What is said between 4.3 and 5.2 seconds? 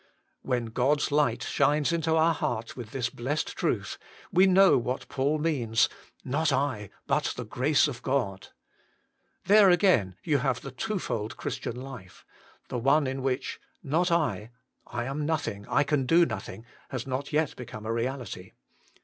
we know what